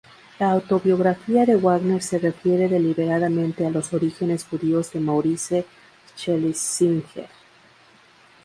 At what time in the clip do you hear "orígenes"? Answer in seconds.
3.93-4.45